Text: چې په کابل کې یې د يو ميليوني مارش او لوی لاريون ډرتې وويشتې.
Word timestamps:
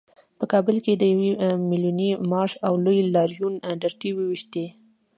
چې 0.29 0.35
په 0.39 0.45
کابل 0.53 0.75
کې 0.83 0.91
یې 0.93 0.99
د 0.99 1.03
يو 1.13 1.19
ميليوني 1.69 2.09
مارش 2.31 2.53
او 2.67 2.73
لوی 2.85 2.99
لاريون 3.15 3.53
ډرتې 3.81 4.09
وويشتې. 4.13 4.65